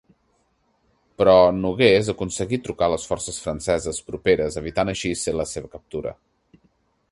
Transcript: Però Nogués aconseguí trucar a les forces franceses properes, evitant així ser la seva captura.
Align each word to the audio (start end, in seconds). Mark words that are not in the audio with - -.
Però 1.21 1.33
Nogués 1.57 2.09
aconseguí 2.13 2.59
trucar 2.69 2.89
a 2.89 2.93
les 2.95 3.05
forces 3.11 3.39
franceses 3.45 4.01
properes, 4.09 4.57
evitant 4.65 4.93
així 4.95 5.15
ser 5.27 5.37
la 5.41 5.49
seva 5.55 5.73
captura. 5.79 6.19